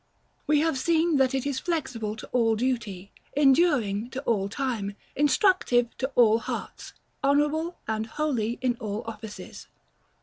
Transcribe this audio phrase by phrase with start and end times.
[0.47, 5.95] We have seen that it is flexible to all duty, enduring to all time, instructive
[5.99, 6.93] to all hearts,
[7.23, 9.67] honorable and holy in all offices.